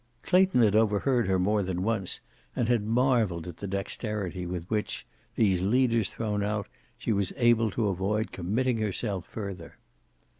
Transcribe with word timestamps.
Clayton 0.23 0.63
had 0.63 0.75
overheard 0.75 1.27
her 1.27 1.37
more 1.37 1.61
than 1.61 1.83
once, 1.83 2.21
and 2.55 2.67
had 2.67 2.81
marveled 2.87 3.45
at 3.45 3.57
the 3.57 3.67
dexterity 3.67 4.47
with 4.47 4.63
which, 4.67 5.05
these 5.35 5.61
leaders 5.61 6.09
thrown 6.09 6.41
out, 6.41 6.67
she 6.97 7.11
was 7.13 7.33
able 7.37 7.69
to 7.69 7.87
avoid 7.87 8.31
committing 8.31 8.79
herself 8.79 9.27
further. 9.27 9.77